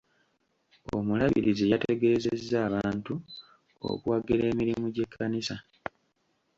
[0.95, 3.13] Omulabirizi yategezezza abantu
[3.91, 5.55] okuwagira emirimu gy'ekkanisa.